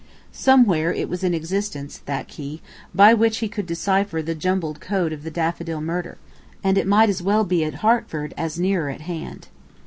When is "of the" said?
5.13-5.29